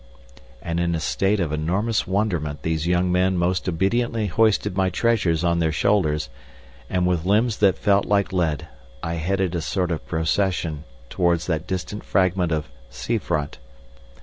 [0.63, 5.43] And in a state of enormous wonderment, these young men most obediently hoisted my treasures
[5.43, 6.27] on their shoulders,
[6.89, 8.67] and with limbs that felt like lead
[9.03, 13.59] I headed a sort of procession towards that distant fragment of "sea front."